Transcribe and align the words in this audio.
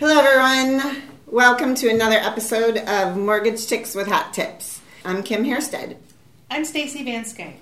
Hello, 0.00 0.18
everyone. 0.18 1.02
Welcome 1.26 1.74
to 1.74 1.90
another 1.90 2.16
episode 2.16 2.78
of 2.78 3.18
Mortgage 3.18 3.66
Chicks 3.66 3.94
with 3.94 4.06
Hot 4.06 4.32
Tips. 4.32 4.80
I'm 5.04 5.22
Kim 5.22 5.44
Hairsted. 5.44 5.98
I'm 6.50 6.64
Stacy 6.64 7.04
Van 7.04 7.22
Skank. 7.24 7.56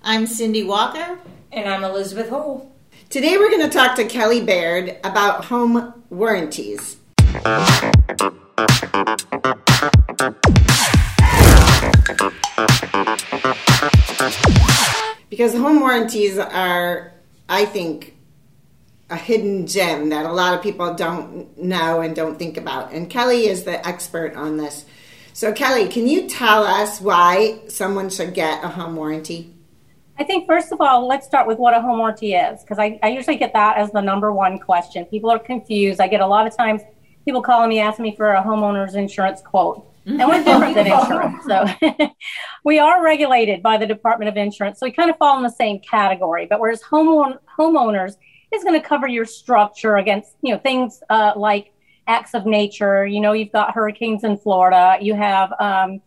I'm 0.00 0.28
Cindy 0.28 0.62
Walker. 0.62 1.18
And 1.50 1.68
I'm 1.68 1.82
Elizabeth 1.82 2.28
Hole. 2.28 2.70
Today 3.10 3.36
we're 3.36 3.50
going 3.50 3.68
to 3.68 3.68
talk 3.68 3.96
to 3.96 4.04
Kelly 4.04 4.40
Baird 4.44 4.96
about 5.02 5.46
home 5.46 6.04
warranties. 6.08 6.98
Because 15.28 15.52
home 15.52 15.80
warranties 15.80 16.38
are, 16.38 17.12
I 17.48 17.64
think, 17.64 18.14
a 19.12 19.16
hidden 19.16 19.66
gem 19.66 20.08
that 20.08 20.24
a 20.24 20.32
lot 20.32 20.54
of 20.54 20.62
people 20.62 20.94
don't 20.94 21.56
know 21.58 22.00
and 22.00 22.16
don't 22.16 22.38
think 22.38 22.56
about. 22.56 22.92
And 22.92 23.10
Kelly 23.10 23.46
is 23.46 23.64
the 23.64 23.86
expert 23.86 24.34
on 24.34 24.56
this. 24.56 24.86
So, 25.34 25.52
Kelly, 25.52 25.88
can 25.88 26.08
you 26.08 26.28
tell 26.28 26.64
us 26.64 27.00
why 27.00 27.60
someone 27.68 28.10
should 28.10 28.34
get 28.34 28.64
a 28.64 28.68
home 28.68 28.96
warranty? 28.96 29.54
I 30.18 30.24
think, 30.24 30.46
first 30.46 30.72
of 30.72 30.80
all, 30.80 31.06
let's 31.06 31.26
start 31.26 31.46
with 31.46 31.58
what 31.58 31.74
a 31.74 31.80
home 31.80 31.98
warranty 31.98 32.34
is, 32.34 32.62
because 32.62 32.78
I, 32.78 32.98
I 33.02 33.08
usually 33.08 33.36
get 33.36 33.52
that 33.54 33.76
as 33.76 33.90
the 33.92 34.00
number 34.00 34.32
one 34.32 34.58
question. 34.58 35.04
People 35.06 35.30
are 35.30 35.38
confused. 35.38 36.00
I 36.00 36.08
get 36.08 36.20
a 36.20 36.26
lot 36.26 36.46
of 36.46 36.56
times 36.56 36.82
people 37.24 37.42
calling 37.42 37.68
me 37.68 37.80
asking 37.80 38.04
me 38.04 38.16
for 38.16 38.32
a 38.32 38.42
homeowner's 38.42 38.94
insurance 38.94 39.40
quote. 39.40 39.86
Mm-hmm. 40.06 40.20
And 40.20 40.28
we're 40.28 40.44
different 40.44 40.74
than 40.74 40.86
insurance. 40.98 41.44
So 41.46 42.10
we 42.64 42.78
are 42.78 43.02
regulated 43.02 43.62
by 43.62 43.76
the 43.76 43.86
Department 43.86 44.28
of 44.28 44.36
Insurance. 44.36 44.80
So 44.80 44.86
we 44.86 44.92
kind 44.92 45.10
of 45.10 45.16
fall 45.18 45.36
in 45.36 45.44
the 45.44 45.50
same 45.50 45.80
category. 45.80 46.46
But 46.46 46.60
whereas 46.60 46.82
home, 46.82 47.38
homeowners, 47.58 48.16
is 48.54 48.64
going 48.64 48.80
to 48.80 48.86
cover 48.86 49.06
your 49.08 49.24
structure 49.24 49.96
against, 49.96 50.36
you 50.42 50.52
know, 50.52 50.60
things 50.60 51.02
uh, 51.10 51.32
like 51.36 51.72
acts 52.06 52.34
of 52.34 52.46
nature. 52.46 53.06
You 53.06 53.20
know, 53.20 53.32
you've 53.32 53.52
got 53.52 53.74
hurricanes 53.74 54.24
in 54.24 54.36
Florida. 54.36 54.98
You 55.00 55.14
have 55.14 55.52
um, 55.58 56.00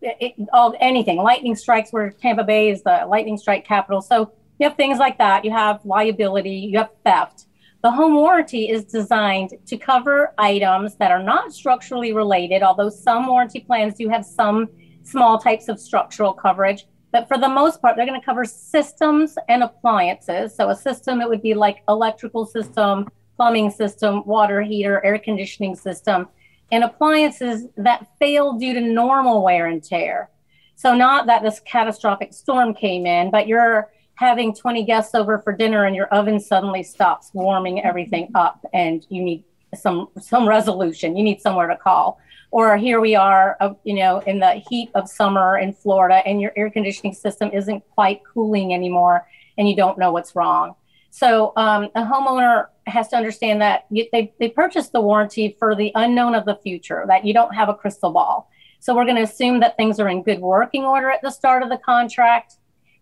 it, 0.00 0.34
all 0.52 0.74
anything. 0.80 1.18
Lightning 1.18 1.54
strikes 1.54 1.92
where 1.92 2.10
Tampa 2.10 2.44
Bay 2.44 2.70
is 2.70 2.82
the 2.82 3.04
lightning 3.08 3.36
strike 3.36 3.66
capital. 3.66 4.00
So 4.00 4.32
you 4.58 4.68
have 4.68 4.76
things 4.76 4.98
like 4.98 5.18
that. 5.18 5.44
You 5.44 5.50
have 5.50 5.84
liability. 5.84 6.68
You 6.70 6.78
have 6.78 6.90
theft. 7.04 7.46
The 7.82 7.90
home 7.90 8.14
warranty 8.14 8.68
is 8.68 8.84
designed 8.84 9.54
to 9.66 9.78
cover 9.78 10.34
items 10.36 10.96
that 10.96 11.10
are 11.10 11.22
not 11.22 11.52
structurally 11.52 12.12
related, 12.12 12.62
although 12.62 12.90
some 12.90 13.26
warranty 13.26 13.60
plans 13.60 13.94
do 13.94 14.06
have 14.10 14.24
some 14.24 14.68
small 15.02 15.38
types 15.38 15.68
of 15.68 15.80
structural 15.80 16.34
coverage. 16.34 16.86
But 17.12 17.28
for 17.28 17.38
the 17.38 17.48
most 17.48 17.82
part, 17.82 17.96
they're 17.96 18.06
going 18.06 18.20
to 18.20 18.24
cover 18.24 18.44
systems 18.44 19.36
and 19.48 19.62
appliances. 19.62 20.54
So 20.54 20.70
a 20.70 20.76
system, 20.76 21.20
it 21.20 21.28
would 21.28 21.42
be 21.42 21.54
like 21.54 21.82
electrical 21.88 22.46
system, 22.46 23.08
plumbing 23.36 23.70
system, 23.70 24.24
water 24.26 24.62
heater, 24.62 25.04
air 25.04 25.18
conditioning 25.18 25.74
system, 25.74 26.28
and 26.70 26.84
appliances 26.84 27.66
that 27.76 28.06
fail 28.18 28.52
due 28.52 28.74
to 28.74 28.80
normal 28.80 29.42
wear 29.42 29.66
and 29.66 29.82
tear. 29.82 30.30
So 30.76 30.94
not 30.94 31.26
that 31.26 31.42
this 31.42 31.60
catastrophic 31.60 32.32
storm 32.32 32.74
came 32.74 33.06
in, 33.06 33.30
but 33.30 33.48
you're 33.48 33.90
having 34.14 34.54
20 34.54 34.84
guests 34.84 35.14
over 35.14 35.38
for 35.38 35.52
dinner 35.54 35.84
and 35.84 35.96
your 35.96 36.06
oven 36.08 36.38
suddenly 36.38 36.82
stops 36.82 37.30
warming 37.32 37.82
everything 37.82 38.30
up 38.34 38.64
and 38.72 39.06
you 39.08 39.22
need 39.22 39.44
some 39.74 40.08
some 40.20 40.48
resolution. 40.48 41.16
You 41.16 41.22
need 41.22 41.40
somewhere 41.40 41.68
to 41.68 41.76
call 41.76 42.18
or 42.50 42.76
here 42.76 43.00
we 43.00 43.14
are, 43.14 43.56
uh, 43.60 43.74
you 43.84 43.94
know, 43.94 44.18
in 44.20 44.40
the 44.40 44.62
heat 44.68 44.90
of 44.94 45.08
summer 45.08 45.58
in 45.58 45.72
Florida, 45.72 46.16
and 46.26 46.40
your 46.40 46.52
air 46.56 46.70
conditioning 46.70 47.14
system 47.14 47.50
isn't 47.52 47.82
quite 47.90 48.20
cooling 48.24 48.74
anymore, 48.74 49.26
and 49.56 49.68
you 49.68 49.76
don't 49.76 49.98
know 49.98 50.12
what's 50.12 50.34
wrong. 50.34 50.74
So 51.10 51.52
um, 51.56 51.88
a 51.94 52.02
homeowner 52.02 52.66
has 52.86 53.08
to 53.08 53.16
understand 53.16 53.60
that 53.62 53.86
they 53.90 54.32
they 54.38 54.48
purchased 54.48 54.92
the 54.92 55.00
warranty 55.00 55.56
for 55.58 55.74
the 55.74 55.92
unknown 55.94 56.34
of 56.34 56.44
the 56.44 56.56
future, 56.56 57.04
that 57.08 57.24
you 57.24 57.34
don't 57.34 57.54
have 57.54 57.68
a 57.68 57.74
crystal 57.74 58.10
ball. 58.10 58.50
So 58.78 58.94
we're 58.94 59.04
going 59.04 59.16
to 59.16 59.22
assume 59.22 59.60
that 59.60 59.76
things 59.76 60.00
are 60.00 60.08
in 60.08 60.22
good 60.22 60.40
working 60.40 60.84
order 60.84 61.10
at 61.10 61.20
the 61.20 61.30
start 61.30 61.62
of 61.62 61.68
the 61.68 61.78
contract. 61.78 62.56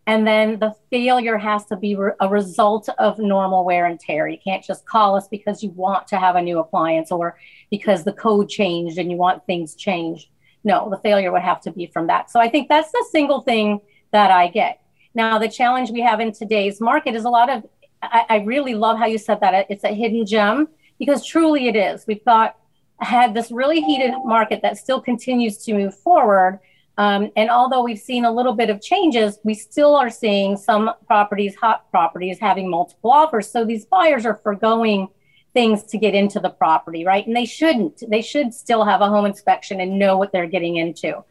And 0.08 0.26
then 0.26 0.58
the 0.58 0.74
failure 0.90 1.36
has 1.36 1.66
to 1.66 1.76
be 1.76 1.94
re- 1.94 2.12
a 2.18 2.30
result 2.30 2.88
of 2.98 3.18
normal 3.18 3.62
wear 3.62 3.84
and 3.84 4.00
tear. 4.00 4.26
You 4.26 4.38
can't 4.42 4.64
just 4.64 4.86
call 4.86 5.14
us 5.14 5.28
because 5.28 5.62
you 5.62 5.68
want 5.72 6.08
to 6.08 6.18
have 6.18 6.34
a 6.34 6.40
new 6.40 6.60
appliance 6.60 7.12
or 7.12 7.38
because 7.70 8.04
the 8.04 8.14
code 8.14 8.48
changed 8.48 8.96
and 8.96 9.10
you 9.10 9.18
want 9.18 9.44
things 9.44 9.74
changed. 9.74 10.30
No, 10.64 10.88
the 10.88 10.96
failure 10.96 11.30
would 11.30 11.42
have 11.42 11.60
to 11.60 11.70
be 11.70 11.88
from 11.88 12.06
that. 12.06 12.30
So 12.30 12.40
I 12.40 12.48
think 12.48 12.70
that's 12.70 12.90
the 12.90 13.04
single 13.12 13.42
thing 13.42 13.82
that 14.10 14.30
I 14.30 14.48
get. 14.48 14.80
Now, 15.12 15.38
the 15.38 15.48
challenge 15.48 15.90
we 15.90 16.00
have 16.00 16.20
in 16.20 16.32
today's 16.32 16.80
market 16.80 17.14
is 17.14 17.26
a 17.26 17.30
lot 17.30 17.50
of, 17.50 17.66
I, 18.00 18.24
I 18.30 18.36
really 18.38 18.74
love 18.74 18.96
how 18.96 19.04
you 19.04 19.18
said 19.18 19.40
that. 19.40 19.66
It's 19.68 19.84
a 19.84 19.94
hidden 19.94 20.24
gem 20.24 20.68
because 20.98 21.26
truly 21.26 21.68
it 21.68 21.76
is. 21.76 22.06
We've 22.06 22.24
got 22.24 22.56
had 23.00 23.34
this 23.34 23.50
really 23.50 23.82
heated 23.82 24.14
market 24.24 24.62
that 24.62 24.78
still 24.78 25.02
continues 25.02 25.58
to 25.64 25.74
move 25.74 25.94
forward 25.94 26.60
um, 26.98 27.30
and 27.36 27.48
although 27.48 27.84
we've 27.84 27.98
seen 27.98 28.24
a 28.24 28.30
little 28.30 28.54
bit 28.54 28.70
of 28.70 28.82
changes, 28.82 29.38
we 29.44 29.54
still 29.54 29.94
are 29.94 30.10
seeing 30.10 30.56
some 30.56 30.90
properties, 31.06 31.54
hot 31.54 31.88
properties, 31.92 32.40
having 32.40 32.68
multiple 32.68 33.12
offers. 33.12 33.48
So 33.48 33.64
these 33.64 33.86
buyers 33.86 34.26
are 34.26 34.40
foregoing 34.42 35.08
things 35.54 35.84
to 35.84 35.96
get 35.96 36.16
into 36.16 36.40
the 36.40 36.50
property, 36.50 37.04
right? 37.04 37.24
And 37.24 37.36
they 37.36 37.44
shouldn't. 37.44 38.02
They 38.10 38.20
should 38.20 38.52
still 38.52 38.84
have 38.84 39.00
a 39.00 39.06
home 39.06 39.26
inspection 39.26 39.80
and 39.80 39.96
know 39.96 40.18
what 40.18 40.32
they're 40.32 40.48
getting 40.48 40.76
into. 40.76 41.24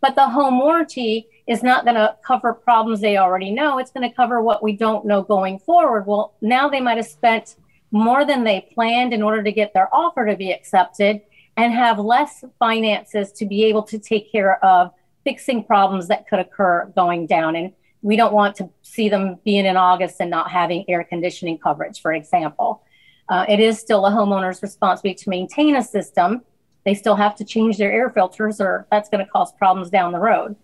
But 0.00 0.14
the 0.14 0.26
home 0.26 0.58
warranty 0.58 1.28
is 1.46 1.62
not 1.62 1.84
going 1.84 1.96
to 1.96 2.16
cover 2.24 2.54
problems 2.54 3.02
they 3.02 3.18
already 3.18 3.50
know. 3.50 3.78
It's 3.78 3.90
going 3.90 4.08
to 4.08 4.16
cover 4.16 4.40
what 4.40 4.62
we 4.62 4.74
don't 4.74 5.04
know 5.04 5.22
going 5.22 5.58
forward. 5.58 6.06
Well, 6.06 6.32
now 6.40 6.70
they 6.70 6.80
might 6.80 6.96
have 6.96 7.06
spent 7.06 7.56
more 7.90 8.24
than 8.24 8.44
they 8.44 8.70
planned 8.72 9.12
in 9.12 9.20
order 9.22 9.42
to 9.42 9.52
get 9.52 9.74
their 9.74 9.94
offer 9.94 10.24
to 10.24 10.36
be 10.36 10.50
accepted 10.50 11.20
and 11.58 11.74
have 11.74 11.98
less 11.98 12.42
finances 12.58 13.32
to 13.32 13.44
be 13.44 13.64
able 13.64 13.82
to 13.82 13.98
take 13.98 14.32
care 14.32 14.64
of 14.64 14.92
fixing 15.24 15.64
problems 15.64 16.08
that 16.08 16.28
could 16.28 16.38
occur 16.38 16.90
going 16.94 17.26
down. 17.26 17.56
And 17.56 17.72
we 18.02 18.16
don't 18.16 18.32
want 18.32 18.56
to 18.56 18.70
see 18.82 19.08
them 19.08 19.38
being 19.44 19.66
in 19.66 19.76
August 19.76 20.16
and 20.20 20.30
not 20.30 20.50
having 20.50 20.84
air 20.88 21.04
conditioning 21.04 21.58
coverage, 21.58 22.00
for 22.00 22.12
example. 22.12 22.82
Uh, 23.28 23.44
it 23.48 23.60
is 23.60 23.78
still 23.78 24.06
a 24.06 24.10
homeowner's 24.10 24.62
responsibility 24.62 25.22
to 25.22 25.30
maintain 25.30 25.76
a 25.76 25.82
system. 25.82 26.42
They 26.84 26.94
still 26.94 27.14
have 27.16 27.36
to 27.36 27.44
change 27.44 27.76
their 27.76 27.92
air 27.92 28.10
filters, 28.10 28.60
or 28.60 28.86
that's 28.90 29.08
going 29.08 29.24
to 29.24 29.30
cause 29.30 29.52
problems 29.52 29.90
down 29.90 30.12
the 30.12 30.18
road. 30.18 30.56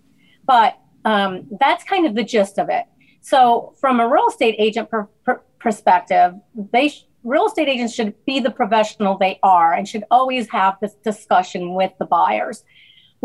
But 0.46 0.78
um, 1.04 1.46
that's 1.60 1.84
kind 1.84 2.06
of 2.06 2.14
the 2.14 2.24
gist 2.24 2.58
of 2.58 2.68
it. 2.68 2.84
So, 3.20 3.74
from 3.80 4.00
a 4.00 4.08
real 4.08 4.26
estate 4.28 4.56
agent 4.58 4.90
per, 4.90 5.04
per 5.24 5.42
perspective, 5.60 6.34
they 6.72 6.88
sh- 6.88 7.06
real 7.22 7.46
estate 7.46 7.68
agents 7.68 7.92
should 7.92 8.14
be 8.24 8.40
the 8.40 8.50
professional 8.50 9.18
they 9.18 9.38
are 9.42 9.72
and 9.74 9.86
should 9.86 10.04
always 10.10 10.48
have 10.50 10.76
this 10.80 10.94
discussion 11.04 11.74
with 11.74 11.92
the 11.98 12.06
buyers 12.06 12.64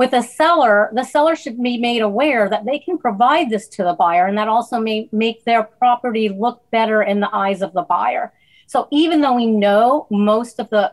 with 0.02 0.14
a 0.14 0.24
seller, 0.24 0.90
the 0.96 1.04
seller 1.04 1.36
should 1.36 1.62
be 1.62 1.78
made 1.78 2.02
aware 2.02 2.50
that 2.50 2.66
they 2.66 2.80
can 2.80 2.98
provide 2.98 3.52
this 3.52 3.68
to 3.68 3.84
the 3.84 3.94
buyer, 3.94 4.26
and 4.26 4.36
that 4.36 4.48
also 4.48 4.80
may 4.80 5.08
make 5.12 5.46
their 5.46 5.62
property 5.62 6.28
look 6.28 6.64
better 6.72 7.04
in 7.04 7.20
the 7.20 7.30
eyes 7.32 7.62
of 7.62 7.72
the 7.74 7.84
buyer. 7.84 8.34
So 8.66 8.88
even 8.90 9.22
though 9.22 9.36
we 9.36 9.46
know 9.46 10.08
most 10.10 10.60
of 10.60 10.72
the 10.72 10.92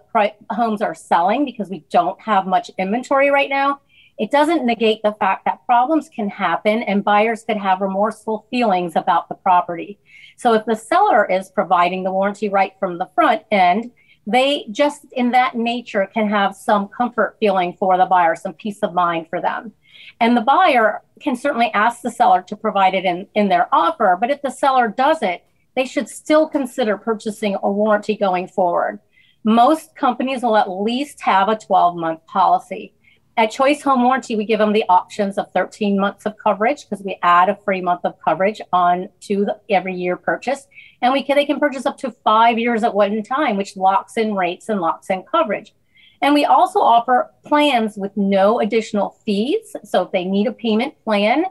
homes 0.50 0.82
are 0.82 0.94
selling 0.94 1.46
because 1.46 1.70
we 1.70 1.86
don't 1.88 2.20
have 2.20 2.46
much 2.46 2.70
inventory 2.76 3.30
right 3.30 3.48
now, 3.48 3.80
it 4.18 4.30
doesn't 4.30 4.66
negate 4.66 5.00
the 5.02 5.16
fact 5.18 5.46
that 5.46 5.64
problems 5.64 6.10
can 6.10 6.28
happen 6.28 6.82
and 6.82 7.02
buyers 7.02 7.44
could 7.44 7.56
have 7.56 7.80
remorseful 7.80 8.46
feelings 8.50 8.94
about 8.94 9.30
the 9.30 9.36
property. 9.36 9.98
So 10.36 10.52
if 10.52 10.66
the 10.66 10.76
seller 10.76 11.24
is 11.24 11.48
providing 11.48 12.04
the 12.04 12.12
warranty 12.12 12.50
right 12.50 12.74
from 12.78 12.98
the 12.98 13.08
front 13.14 13.40
end, 13.50 13.90
they 14.28 14.66
just 14.70 15.06
in 15.12 15.30
that 15.30 15.56
nature 15.56 16.06
can 16.12 16.28
have 16.28 16.54
some 16.54 16.86
comfort 16.86 17.36
feeling 17.40 17.72
for 17.72 17.96
the 17.96 18.04
buyer, 18.04 18.36
some 18.36 18.52
peace 18.52 18.80
of 18.82 18.92
mind 18.92 19.26
for 19.30 19.40
them. 19.40 19.72
And 20.20 20.36
the 20.36 20.42
buyer 20.42 21.00
can 21.18 21.34
certainly 21.34 21.72
ask 21.72 22.02
the 22.02 22.10
seller 22.10 22.42
to 22.42 22.54
provide 22.54 22.92
it 22.92 23.06
in, 23.06 23.26
in 23.34 23.48
their 23.48 23.74
offer, 23.74 24.18
but 24.20 24.30
if 24.30 24.42
the 24.42 24.50
seller 24.50 24.86
doesn't, 24.86 25.40
they 25.74 25.86
should 25.86 26.10
still 26.10 26.46
consider 26.46 26.98
purchasing 26.98 27.56
a 27.62 27.72
warranty 27.72 28.16
going 28.16 28.48
forward. 28.48 29.00
Most 29.44 29.96
companies 29.96 30.42
will 30.42 30.56
at 30.56 30.70
least 30.70 31.22
have 31.22 31.48
a 31.48 31.56
12 31.56 31.96
month 31.96 32.26
policy. 32.26 32.92
At 33.38 33.52
Choice 33.52 33.82
Home 33.82 34.02
Warranty, 34.02 34.34
we 34.34 34.44
give 34.44 34.58
them 34.58 34.72
the 34.72 34.84
options 34.88 35.38
of 35.38 35.52
13 35.52 35.96
months 35.96 36.26
of 36.26 36.36
coverage 36.36 36.82
because 36.82 37.04
we 37.04 37.20
add 37.22 37.48
a 37.48 37.56
free 37.64 37.80
month 37.80 38.00
of 38.02 38.18
coverage 38.18 38.60
on 38.72 39.10
to 39.20 39.44
the 39.44 39.60
every 39.70 39.94
year 39.94 40.16
purchase. 40.16 40.66
And 41.02 41.12
we 41.12 41.22
can, 41.22 41.36
they 41.36 41.44
can 41.44 41.60
purchase 41.60 41.86
up 41.86 41.96
to 41.98 42.10
five 42.24 42.58
years 42.58 42.82
at 42.82 42.94
one 42.94 43.22
time, 43.22 43.56
which 43.56 43.76
locks 43.76 44.16
in 44.16 44.34
rates 44.34 44.68
and 44.68 44.80
locks 44.80 45.08
in 45.08 45.22
coverage. 45.22 45.72
And 46.20 46.34
we 46.34 46.46
also 46.46 46.80
offer 46.80 47.30
plans 47.44 47.96
with 47.96 48.10
no 48.16 48.58
additional 48.58 49.10
fees. 49.24 49.76
So 49.84 50.02
if 50.02 50.10
they 50.10 50.24
need 50.24 50.48
a 50.48 50.52
payment 50.52 50.94
plan, 51.04 51.44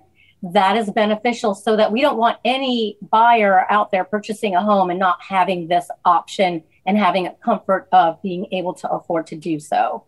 that 0.44 0.76
is 0.76 0.90
beneficial 0.90 1.56
so 1.56 1.78
that 1.78 1.94
we 1.94 2.02
don't 2.02 2.18
want 2.18 2.38
any 2.44 2.98
buyer 3.02 3.66
out 3.72 3.92
there 3.92 4.04
purchasing 4.04 4.58
a 4.58 4.62
home 4.62 4.90
and 4.90 5.00
not 5.00 5.20
having 5.22 5.70
this 5.70 5.90
option 6.04 6.66
and 6.86 6.98
having 6.98 7.28
a 7.28 7.36
comfort 7.36 7.88
of 7.94 8.22
being 8.22 8.46
able 8.52 8.74
to 8.74 8.90
afford 8.90 9.26
to 9.28 9.38
do 9.38 9.58
so. 9.58 10.04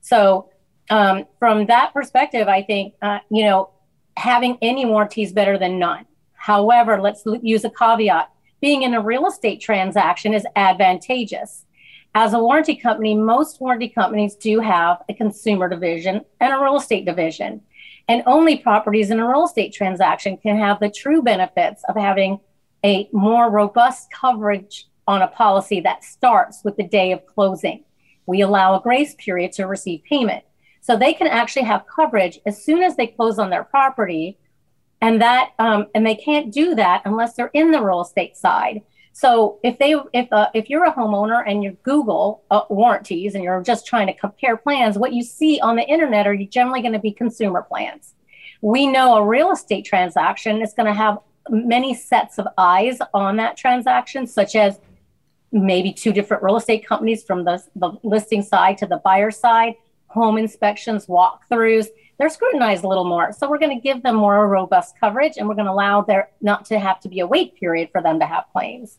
So 0.00 0.50
um, 0.90 1.24
from 1.38 1.66
that 1.66 1.92
perspective, 1.92 2.48
I 2.48 2.62
think, 2.62 2.94
uh, 3.02 3.18
you 3.30 3.44
know, 3.44 3.70
having 4.16 4.58
any 4.62 4.84
warranty 4.84 5.22
is 5.22 5.32
better 5.32 5.58
than 5.58 5.78
none. 5.78 6.06
However, 6.34 7.00
let's 7.00 7.24
use 7.42 7.64
a 7.64 7.70
caveat. 7.70 8.30
Being 8.60 8.82
in 8.82 8.94
a 8.94 9.00
real 9.00 9.26
estate 9.26 9.60
transaction 9.60 10.34
is 10.34 10.46
advantageous. 10.56 11.64
as 12.14 12.32
a 12.32 12.38
warranty 12.38 12.76
company, 12.76 13.14
most 13.14 13.60
warranty 13.60 13.88
companies 13.88 14.36
do 14.36 14.60
have 14.60 15.02
a 15.08 15.14
consumer 15.14 15.68
division 15.68 16.24
and 16.40 16.54
a 16.54 16.62
real 16.62 16.76
estate 16.76 17.04
division. 17.04 17.60
And 18.06 18.22
only 18.26 18.56
properties 18.58 19.10
in 19.10 19.18
a 19.18 19.26
real 19.26 19.46
estate 19.46 19.72
transaction 19.72 20.36
can 20.36 20.56
have 20.58 20.78
the 20.78 20.90
true 20.90 21.22
benefits 21.22 21.82
of 21.88 21.96
having 21.96 22.38
a 22.84 23.08
more 23.12 23.50
robust 23.50 24.10
coverage 24.12 24.86
on 25.08 25.22
a 25.22 25.28
policy 25.28 25.80
that 25.80 26.04
starts 26.04 26.62
with 26.62 26.76
the 26.76 26.86
day 26.86 27.12
of 27.12 27.26
closing. 27.26 27.82
We 28.26 28.42
allow 28.42 28.76
a 28.76 28.82
grace 28.82 29.14
period 29.16 29.52
to 29.52 29.66
receive 29.66 30.04
payment. 30.04 30.44
So 30.86 30.98
they 30.98 31.14
can 31.14 31.28
actually 31.28 31.64
have 31.64 31.86
coverage 31.86 32.38
as 32.44 32.62
soon 32.62 32.82
as 32.82 32.94
they 32.94 33.06
close 33.06 33.38
on 33.38 33.48
their 33.48 33.64
property. 33.64 34.36
And 35.00 35.18
that 35.22 35.52
um, 35.58 35.86
and 35.94 36.04
they 36.06 36.14
can't 36.14 36.52
do 36.52 36.74
that 36.74 37.00
unless 37.06 37.34
they're 37.34 37.50
in 37.54 37.70
the 37.70 37.82
real 37.82 38.02
estate 38.02 38.36
side. 38.36 38.82
So 39.12 39.60
if 39.62 39.78
they 39.78 39.94
if 40.12 40.30
uh, 40.30 40.50
if 40.52 40.68
you're 40.68 40.84
a 40.84 40.92
homeowner 40.92 41.42
and 41.46 41.64
you 41.64 41.78
Google 41.84 42.44
uh, 42.50 42.64
warranties 42.68 43.34
and 43.34 43.42
you're 43.42 43.62
just 43.62 43.86
trying 43.86 44.08
to 44.08 44.12
compare 44.12 44.58
plans, 44.58 44.98
what 44.98 45.14
you 45.14 45.22
see 45.22 45.58
on 45.58 45.76
the 45.76 45.84
internet 45.84 46.26
are 46.26 46.36
generally 46.36 46.82
going 46.82 46.92
to 46.92 46.98
be 46.98 47.12
consumer 47.12 47.62
plans. 47.62 48.12
We 48.60 48.86
know 48.86 49.16
a 49.16 49.24
real 49.24 49.52
estate 49.52 49.86
transaction 49.86 50.60
is 50.60 50.74
going 50.74 50.86
to 50.92 50.94
have 50.94 51.18
many 51.48 51.94
sets 51.94 52.38
of 52.38 52.46
eyes 52.58 52.98
on 53.14 53.36
that 53.36 53.56
transaction, 53.56 54.26
such 54.26 54.54
as 54.54 54.80
maybe 55.50 55.94
two 55.94 56.12
different 56.12 56.42
real 56.42 56.56
estate 56.56 56.86
companies 56.86 57.24
from 57.24 57.44
the, 57.44 57.62
the 57.76 57.92
listing 58.02 58.42
side 58.42 58.76
to 58.78 58.86
the 58.86 58.98
buyer 58.98 59.30
side, 59.30 59.74
home 60.14 60.38
inspections, 60.38 61.06
walkthroughs. 61.06 61.88
They're 62.18 62.30
scrutinized 62.30 62.84
a 62.84 62.88
little 62.88 63.04
more. 63.04 63.32
So 63.32 63.50
we're 63.50 63.58
going 63.58 63.76
to 63.76 63.82
give 63.82 64.02
them 64.02 64.14
more 64.14 64.48
robust 64.48 64.98
coverage 64.98 65.34
and 65.36 65.48
we're 65.48 65.56
going 65.56 65.66
to 65.66 65.72
allow 65.72 66.00
there 66.02 66.30
not 66.40 66.64
to 66.66 66.78
have 66.78 67.00
to 67.00 67.08
be 67.08 67.20
a 67.20 67.26
wait 67.26 67.56
period 67.56 67.90
for 67.90 68.00
them 68.00 68.20
to 68.20 68.26
have 68.26 68.44
claims. 68.52 68.98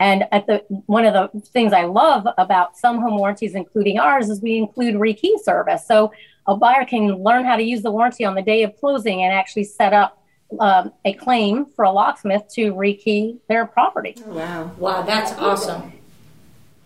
And 0.00 0.24
at 0.30 0.46
the 0.46 0.64
one 0.86 1.04
of 1.04 1.14
the 1.14 1.40
things 1.40 1.72
I 1.72 1.84
love 1.84 2.26
about 2.36 2.76
some 2.76 3.00
home 3.00 3.16
warranties, 3.16 3.54
including 3.54 3.98
ours, 3.98 4.28
is 4.28 4.40
we 4.40 4.56
include 4.56 4.94
rekey 4.94 5.40
service. 5.42 5.86
So 5.86 6.12
a 6.46 6.56
buyer 6.56 6.84
can 6.84 7.22
learn 7.22 7.44
how 7.44 7.56
to 7.56 7.62
use 7.62 7.82
the 7.82 7.90
warranty 7.90 8.24
on 8.24 8.34
the 8.34 8.42
day 8.42 8.62
of 8.62 8.76
closing 8.78 9.22
and 9.22 9.32
actually 9.32 9.64
set 9.64 9.92
up 9.92 10.22
um, 10.60 10.92
a 11.04 11.12
claim 11.14 11.66
for 11.66 11.84
a 11.84 11.90
locksmith 11.90 12.42
to 12.54 12.72
rekey 12.72 13.38
their 13.48 13.66
property. 13.66 14.14
Oh, 14.26 14.34
wow. 14.34 14.72
Wow, 14.78 15.02
that's 15.02 15.32
awesome. 15.32 15.92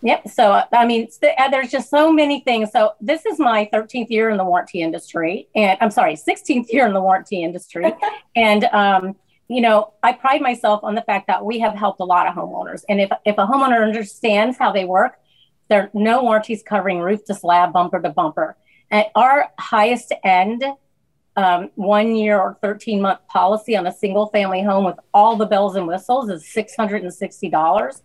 Yep. 0.04 0.28
So, 0.28 0.62
I 0.72 0.84
mean, 0.84 1.08
uh, 1.38 1.48
there's 1.48 1.70
just 1.70 1.88
so 1.88 2.12
many 2.12 2.40
things. 2.40 2.70
So, 2.72 2.92
this 3.00 3.24
is 3.24 3.38
my 3.38 3.68
13th 3.72 4.10
year 4.10 4.30
in 4.30 4.36
the 4.36 4.44
warranty 4.44 4.82
industry, 4.82 5.48
and 5.54 5.78
I'm 5.80 5.90
sorry, 5.90 6.14
16th 6.14 6.72
year 6.72 6.86
in 6.86 6.92
the 6.92 7.00
warranty 7.00 7.42
industry. 7.42 7.92
and 8.36 8.64
um, 8.64 9.14
you 9.48 9.60
know, 9.60 9.92
I 10.02 10.12
pride 10.12 10.40
myself 10.40 10.82
on 10.82 10.94
the 10.94 11.02
fact 11.02 11.26
that 11.26 11.44
we 11.44 11.58
have 11.58 11.74
helped 11.74 12.00
a 12.00 12.04
lot 12.04 12.26
of 12.26 12.34
homeowners. 12.34 12.84
And 12.88 13.00
if, 13.00 13.10
if 13.26 13.36
a 13.36 13.46
homeowner 13.46 13.84
understands 13.84 14.56
how 14.56 14.72
they 14.72 14.86
work, 14.86 15.18
there 15.68 15.82
are 15.82 15.90
no 15.92 16.22
warranties 16.22 16.62
covering 16.62 17.00
roof 17.00 17.24
to 17.26 17.34
slab, 17.34 17.72
bumper 17.72 18.00
to 18.00 18.08
bumper. 18.08 18.56
At 18.90 19.08
our 19.14 19.50
highest 19.58 20.12
end, 20.24 20.64
um, 21.36 21.70
one 21.74 22.14
year 22.14 22.38
or 22.38 22.58
13 22.62 23.00
month 23.00 23.20
policy 23.28 23.76
on 23.76 23.86
a 23.86 23.92
single 23.92 24.26
family 24.28 24.62
home 24.62 24.84
with 24.84 24.96
all 25.14 25.36
the 25.36 25.46
bells 25.46 25.76
and 25.76 25.86
whistles 25.86 26.28
is 26.28 26.44
$660 26.44 28.02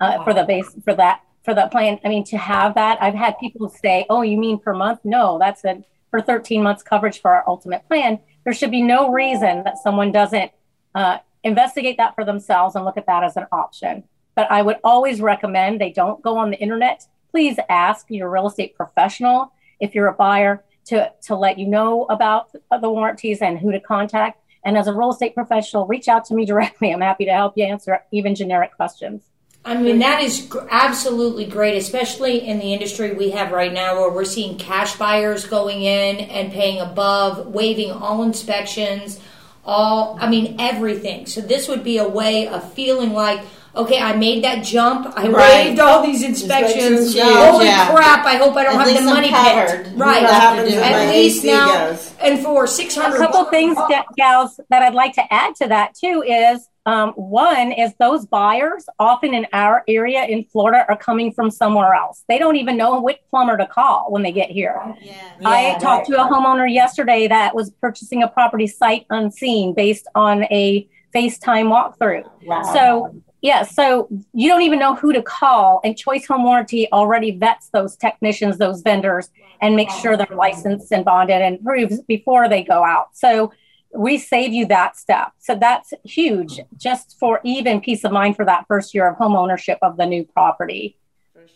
uh, 0.00 0.24
for 0.24 0.34
the 0.34 0.44
base 0.44 0.74
for 0.84 0.94
that 0.94 1.20
for 1.46 1.54
that 1.54 1.70
plan. 1.70 1.98
I 2.04 2.08
mean, 2.08 2.24
to 2.24 2.36
have 2.36 2.74
that, 2.74 2.98
I've 3.00 3.14
had 3.14 3.38
people 3.38 3.70
say, 3.70 4.04
"Oh, 4.10 4.20
you 4.20 4.36
mean 4.36 4.58
per 4.58 4.74
month?" 4.74 5.00
No, 5.04 5.38
that's 5.38 5.64
a 5.64 5.82
for 6.10 6.20
13 6.20 6.62
months 6.62 6.82
coverage 6.82 7.20
for 7.20 7.30
our 7.34 7.44
ultimate 7.46 7.86
plan. 7.88 8.18
There 8.44 8.52
should 8.52 8.70
be 8.70 8.82
no 8.82 9.12
reason 9.12 9.64
that 9.64 9.78
someone 9.78 10.12
doesn't 10.12 10.50
uh, 10.94 11.18
investigate 11.42 11.96
that 11.96 12.14
for 12.14 12.24
themselves 12.24 12.74
and 12.74 12.84
look 12.84 12.96
at 12.96 13.06
that 13.06 13.24
as 13.24 13.36
an 13.36 13.46
option. 13.52 14.04
But 14.34 14.50
I 14.50 14.62
would 14.62 14.78
always 14.84 15.20
recommend 15.20 15.80
they 15.80 15.92
don't 15.92 16.22
go 16.22 16.36
on 16.36 16.50
the 16.50 16.58
internet. 16.58 17.06
Please 17.30 17.58
ask 17.68 18.06
your 18.08 18.30
real 18.30 18.46
estate 18.46 18.74
professional 18.76 19.52
if 19.80 19.94
you're 19.94 20.08
a 20.08 20.14
buyer 20.14 20.64
to, 20.86 21.12
to 21.22 21.34
let 21.34 21.58
you 21.58 21.66
know 21.66 22.04
about 22.04 22.52
the 22.52 22.90
warranties 22.90 23.42
and 23.42 23.58
who 23.58 23.72
to 23.72 23.80
contact. 23.80 24.40
And 24.64 24.78
as 24.78 24.86
a 24.86 24.92
real 24.92 25.10
estate 25.10 25.34
professional, 25.34 25.86
reach 25.86 26.08
out 26.08 26.24
to 26.26 26.34
me 26.34 26.44
directly. 26.46 26.92
I'm 26.92 27.00
happy 27.00 27.24
to 27.24 27.32
help 27.32 27.54
you 27.56 27.64
answer 27.64 28.00
even 28.12 28.34
generic 28.34 28.74
questions. 28.76 29.22
I 29.66 29.76
mean, 29.76 29.98
that 29.98 30.22
is 30.22 30.48
absolutely 30.70 31.44
great, 31.44 31.76
especially 31.76 32.46
in 32.46 32.60
the 32.60 32.72
industry 32.72 33.12
we 33.14 33.30
have 33.30 33.50
right 33.50 33.72
now 33.72 34.00
where 34.00 34.12
we're 34.12 34.24
seeing 34.24 34.56
cash 34.58 34.94
buyers 34.94 35.44
going 35.44 35.82
in 35.82 36.20
and 36.20 36.52
paying 36.52 36.80
above, 36.80 37.48
waiving 37.48 37.90
all 37.90 38.22
inspections, 38.22 39.18
all, 39.64 40.16
I 40.20 40.30
mean, 40.30 40.54
everything. 40.60 41.26
So 41.26 41.40
this 41.40 41.66
would 41.66 41.82
be 41.82 41.98
a 41.98 42.06
way 42.06 42.46
of 42.46 42.72
feeling 42.74 43.12
like, 43.12 43.40
okay, 43.74 44.00
I 44.00 44.14
made 44.14 44.44
that 44.44 44.64
jump. 44.64 45.12
I 45.16 45.26
right. 45.26 45.66
waived 45.66 45.80
all 45.80 46.00
these 46.00 46.22
inspections. 46.22 47.18
Holy 47.18 47.66
yeah. 47.66 47.92
crap! 47.92 48.24
I 48.24 48.36
hope 48.36 48.54
I 48.54 48.62
don't 48.62 48.80
At 48.80 48.86
have 48.86 48.96
the 48.96 49.02
money 49.02 49.30
picked. 49.30 49.98
Right. 49.98 50.22
At 50.22 51.10
least 51.10 51.44
now, 51.44 51.90
goes. 51.90 52.14
and 52.22 52.38
for 52.38 52.68
six 52.68 52.94
hundred. 52.94 53.16
A 53.16 53.18
couple 53.18 53.44
things, 53.46 53.76
gals, 54.16 54.60
that 54.70 54.82
I'd 54.82 54.94
like 54.94 55.14
to 55.14 55.34
add 55.34 55.56
to 55.56 55.66
that 55.66 55.94
too 55.94 56.22
is 56.26 56.68
um, 56.86 57.10
one 57.14 57.72
is 57.72 57.92
those 57.98 58.26
buyers, 58.26 58.86
often 59.00 59.34
in 59.34 59.44
our 59.52 59.82
area 59.88 60.24
in 60.24 60.44
Florida, 60.44 60.86
are 60.88 60.96
coming 60.96 61.32
from 61.32 61.50
somewhere 61.50 61.94
else. 61.94 62.24
They 62.28 62.38
don't 62.38 62.54
even 62.54 62.76
know 62.76 63.00
which 63.00 63.18
plumber 63.28 63.56
to 63.56 63.66
call 63.66 64.06
when 64.10 64.22
they 64.22 64.30
get 64.30 64.50
here. 64.50 64.80
Yeah. 65.02 65.32
I 65.44 65.62
yeah, 65.62 65.78
talked 65.78 66.08
right. 66.08 66.16
to 66.16 66.24
a 66.24 66.28
homeowner 66.28 66.72
yesterday 66.72 67.26
that 67.26 67.56
was 67.56 67.70
purchasing 67.70 68.22
a 68.22 68.28
property 68.28 68.68
sight 68.68 69.04
unseen 69.10 69.74
based 69.74 70.06
on 70.14 70.44
a 70.44 70.88
FaceTime 71.12 71.66
walkthrough. 71.66 72.30
Wow. 72.44 72.62
So, 72.72 73.22
yeah, 73.42 73.64
so 73.64 74.08
you 74.32 74.48
don't 74.48 74.62
even 74.62 74.78
know 74.78 74.94
who 74.94 75.12
to 75.12 75.22
call, 75.22 75.80
and 75.82 75.98
Choice 75.98 76.24
Home 76.26 76.44
Warranty 76.44 76.90
already 76.92 77.32
vets 77.32 77.68
those 77.70 77.96
technicians, 77.96 78.58
those 78.58 78.82
vendors, 78.82 79.28
and 79.60 79.74
makes 79.74 79.98
sure 79.98 80.16
they're 80.16 80.26
licensed 80.30 80.92
and 80.92 81.04
bonded 81.04 81.42
and 81.42 81.58
approved 81.58 82.06
before 82.06 82.48
they 82.48 82.62
go 82.62 82.84
out. 82.84 83.08
So, 83.12 83.52
we 83.96 84.18
save 84.18 84.52
you 84.52 84.66
that 84.66 84.96
step. 84.96 85.32
So 85.38 85.54
that's 85.54 85.92
huge 86.04 86.60
just 86.76 87.18
for 87.18 87.40
even 87.44 87.80
peace 87.80 88.04
of 88.04 88.12
mind 88.12 88.36
for 88.36 88.44
that 88.44 88.66
first 88.68 88.94
year 88.94 89.08
of 89.08 89.16
home 89.16 89.34
ownership 89.34 89.78
of 89.82 89.96
the 89.96 90.06
new 90.06 90.24
property. 90.24 90.96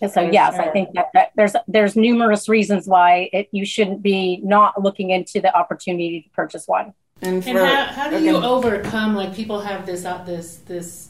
And 0.02 0.10
so 0.10 0.22
yes, 0.22 0.54
I 0.54 0.68
think 0.68 0.94
that, 0.94 1.10
that, 1.14 1.32
there's 1.36 1.54
there's 1.68 1.94
numerous 1.94 2.48
reasons 2.48 2.86
why 2.86 3.28
it, 3.32 3.48
you 3.52 3.66
shouldn't 3.66 4.02
be 4.02 4.40
not 4.42 4.80
looking 4.82 5.10
into 5.10 5.40
the 5.40 5.54
opportunity 5.54 6.22
to 6.22 6.30
purchase 6.30 6.66
one. 6.66 6.94
And, 7.22 7.44
for, 7.44 7.50
and 7.50 7.58
how, 7.58 7.84
how, 7.84 8.10
do 8.10 8.16
okay. 8.16 8.24
you 8.24 8.36
overcome 8.36 9.14
like 9.14 9.34
people 9.34 9.60
have 9.60 9.84
this 9.84 10.06
uh, 10.06 10.22
this 10.24 10.56
this 10.66 11.09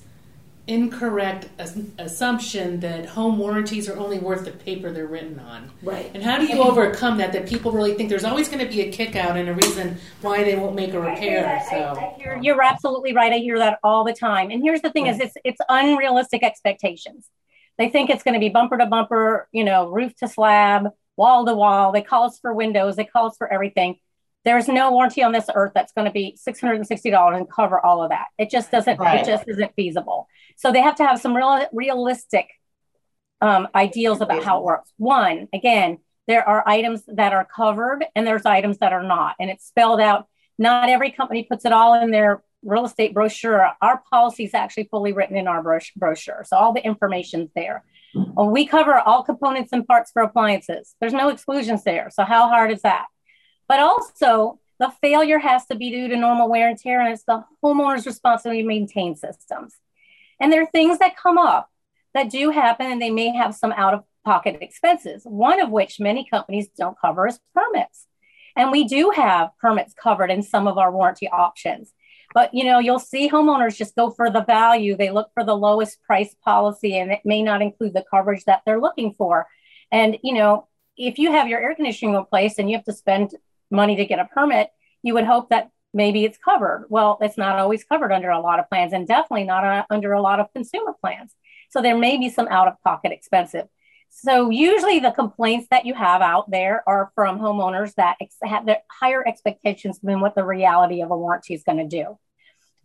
incorrect 0.67 1.49
as- 1.59 1.81
assumption 1.99 2.81
that 2.81 3.07
home 3.07 3.39
warranties 3.39 3.89
are 3.89 3.97
only 3.97 4.19
worth 4.19 4.45
the 4.45 4.51
paper 4.51 4.93
they're 4.93 5.07
written 5.07 5.39
on. 5.39 5.71
Right. 5.83 6.11
And 6.15 6.23
how 6.23 6.39
do 6.39 6.47
you 6.47 6.63
overcome 6.63 7.19
that? 7.19 7.33
That 7.33 7.49
people 7.49 7.73
really 7.73 7.95
think 7.95 8.09
there's 8.09 8.25
always 8.25 8.49
going 8.49 8.65
to 8.65 8.71
be 8.71 8.83
a 8.83 8.93
kick 8.93 9.17
out 9.17 9.37
and 9.37 9.49
a 9.49 9.55
reason 9.55 9.99
why 10.21 10.45
they 10.45 10.57
won't 10.57 10.75
make 10.75 10.95
a 10.95 11.01
repair. 11.01 11.63
So 11.71 11.77
I 11.77 12.15
hear 12.19 12.39
you're 12.43 12.63
absolutely 12.63 13.13
right. 13.15 13.33
I 13.33 13.39
hear 13.39 13.59
that 13.59 13.79
all 13.83 14.05
the 14.05 14.15
time. 14.15 14.51
And 14.51 14.63
here's 14.63 14.83
the 14.83 14.91
thing: 14.91 15.05
right. 15.05 15.15
is 15.15 15.21
it's 15.21 15.35
it's 15.45 15.61
unrealistic 15.69 16.43
expectations. 16.43 17.29
They 17.79 17.89
think 17.89 18.11
it's 18.11 18.23
going 18.23 18.35
to 18.35 18.41
be 18.41 18.51
bumper 18.51 18.77
to 18.79 18.87
bumper, 18.87 19.49
you 19.53 19.65
know, 19.65 19.89
roof 19.89 20.15
to 20.17 20.29
slab, 20.29 20.89
wall 21.17 21.47
to 21.47 21.55
wall. 21.55 21.93
They 21.93 22.03
call 22.03 22.25
us 22.25 22.39
for 22.39 22.53
windows. 22.53 22.97
They 22.97 23.05
call 23.05 23.27
us 23.27 23.37
for 23.37 23.51
everything 23.53 23.97
there's 24.45 24.69
no 24.69 24.93
warranty 24.93 25.23
on 25.23 25.33
this 25.33 25.47
earth 25.55 25.73
that's 25.75 25.93
going 25.93 26.07
to 26.07 26.13
be 26.13 26.37
$660 26.47 27.37
and 27.37 27.51
cover 27.51 27.85
all 27.85 28.03
of 28.03 28.11
that. 28.11 28.27
It 28.39 28.51
just 28.51 28.71
doesn't, 28.71 28.99
right. 28.99 29.21
it 29.21 29.27
just 29.27 29.47
isn't 29.49 29.73
feasible. 29.75 30.29
So 30.57 30.73
they 30.73 30.81
have 30.81 30.97
to 30.97 31.07
have 31.07 31.21
some 31.21 31.37
real 31.37 31.67
realistic 31.73 32.49
um, 33.41 33.69
ideals 33.75 34.21
about 34.21 34.43
how 34.43 34.59
it 34.59 34.65
works. 34.65 34.93
One, 34.97 35.49
again, 35.53 35.99
there 36.27 36.47
are 36.47 36.67
items 36.67 37.03
that 37.09 37.33
are 37.33 37.45
covered 37.45 38.05
and 38.15 38.27
there's 38.27 38.47
items 38.47 38.79
that 38.79 38.93
are 38.93 39.03
not, 39.03 39.37
and 39.41 39.51
it's 39.51 39.67
spelled 39.67 40.01
out. 40.01 40.27
Not 40.59 40.89
every 40.89 41.11
company 41.11 41.43
puts 41.43 41.65
it 41.65 41.73
all 41.73 42.01
in 42.01 42.11
their 42.11 42.43
real 42.63 42.85
estate 42.85 43.15
brochure. 43.15 43.73
Our 43.81 44.03
policy 44.11 44.45
is 44.45 44.55
actually 44.55 44.85
fully 44.85 45.13
written 45.13 45.37
in 45.37 45.49
our 45.49 45.63
brochure, 45.97 46.45
so 46.45 46.57
all 46.57 46.73
the 46.75 46.85
information's 46.85 47.51
there. 47.55 47.83
We 48.37 48.67
cover 48.67 48.99
all 48.99 49.23
components 49.23 49.71
and 49.73 49.87
parts 49.87 50.11
for 50.11 50.23
appliances. 50.23 50.95
There's 51.01 51.13
no 51.13 51.29
exclusions 51.29 51.85
there. 51.85 52.11
So 52.13 52.25
how 52.25 52.49
hard 52.49 52.73
is 52.73 52.83
that? 52.83 53.07
But 53.71 53.79
also, 53.79 54.59
the 54.81 54.93
failure 55.01 55.39
has 55.39 55.65
to 55.67 55.77
be 55.77 55.93
due 55.93 56.09
to 56.09 56.17
normal 56.17 56.51
wear 56.51 56.69
and 56.69 56.77
tear, 56.77 57.01
and 57.01 57.13
it's 57.13 57.23
the 57.23 57.45
homeowner's 57.63 58.05
responsibility 58.05 58.63
to 58.63 58.67
maintain 58.67 59.15
systems. 59.15 59.77
And 60.41 60.53
there 60.53 60.61
are 60.61 60.67
things 60.67 60.99
that 60.99 61.17
come 61.17 61.39
up 61.39 61.71
that 62.13 62.31
do 62.31 62.51
happen 62.51 62.91
and 62.91 63.01
they 63.01 63.11
may 63.11 63.33
have 63.33 63.55
some 63.55 63.71
out 63.71 63.95
of 63.95 64.03
pocket 64.25 64.59
expenses, 64.61 65.23
one 65.23 65.61
of 65.61 65.71
which 65.71 66.01
many 66.01 66.27
companies 66.29 66.67
don't 66.77 66.99
cover 67.01 67.29
is 67.29 67.39
permits. 67.55 68.09
And 68.57 68.73
we 68.73 68.89
do 68.89 69.13
have 69.15 69.51
permits 69.61 69.95
covered 69.95 70.33
in 70.33 70.43
some 70.43 70.67
of 70.67 70.77
our 70.77 70.91
warranty 70.91 71.29
options. 71.29 71.93
But 72.35 72.53
you 72.53 72.65
know, 72.65 72.81
you'll 72.81 72.99
see 72.99 73.31
homeowners 73.31 73.77
just 73.77 73.95
go 73.95 74.11
for 74.11 74.31
the 74.31 74.43
value. 74.43 74.97
They 74.97 75.13
look 75.13 75.31
for 75.33 75.45
the 75.45 75.57
lowest 75.57 76.03
price 76.03 76.35
policy 76.45 76.99
and 76.99 77.13
it 77.13 77.21
may 77.25 77.41
not 77.41 77.63
include 77.63 77.95
the 77.95 78.05
coverage 78.11 78.47
that 78.47 78.63
they're 78.67 78.81
looking 78.81 79.15
for. 79.17 79.47
And 79.93 80.19
you 80.25 80.35
know, 80.35 80.67
if 80.97 81.21
you 81.21 81.31
have 81.31 81.47
your 81.47 81.61
air 81.61 81.77
conditioning 81.77 82.17
replaced 82.17 82.59
and 82.59 82.69
you 82.69 82.77
have 82.77 82.85
to 82.87 82.93
spend 82.93 83.31
money 83.71 83.97
to 83.97 84.05
get 84.05 84.19
a 84.19 84.25
permit, 84.25 84.69
you 85.03 85.15
would 85.15 85.25
hope 85.25 85.51
that 85.51 85.71
maybe 85.93 86.25
it's 86.25 86.39
covered. 86.39 86.87
Well, 86.89 87.19
it's 87.21 87.39
not 87.39 87.59
always 87.59 87.85
covered 87.85 88.13
under 88.13 88.31
a 88.31 88.41
lot 88.41 88.59
of 88.59 88.69
plans 88.69 88.93
and 88.93 89.07
definitely 89.07 89.45
not 89.45 89.65
a, 89.65 89.87
under 89.91 90.13
a 90.13 90.23
lot 90.23 90.41
of 90.41 90.53
consumer 90.53 90.95
plans. 91.01 91.35
So 91.71 91.83
there 91.83 91.97
may 91.97 92.17
be 92.17 92.31
some 92.31 92.49
out 92.49 92.69
of 92.69 92.75
pocket 92.85 93.13
expensive. 93.13 93.67
So 94.11 94.51
usually 94.51 94.99
the 94.99 95.13
complaints 95.13 95.69
that 95.71 95.87
you 95.87 95.95
have 95.95 96.21
out 96.21 96.51
there 96.51 96.83
are 96.87 97.13
from 97.15 97.39
homeowners 97.39 97.95
that 97.95 98.17
ex- 98.21 98.37
have 98.43 98.69
higher 98.91 99.27
expectations 99.27 100.01
than 100.03 100.21
what 100.21 100.35
the 100.35 100.45
reality 100.45 101.01
of 101.01 101.11
a 101.11 101.17
warranty 101.17 101.55
is 101.55 101.63
going 101.63 101.79
to 101.79 101.87
do. 101.87 102.19